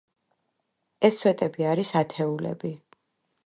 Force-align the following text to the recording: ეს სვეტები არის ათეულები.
ეს 1.09 1.21
სვეტები 1.23 1.67
არის 1.75 1.95
ათეულები. 2.03 2.73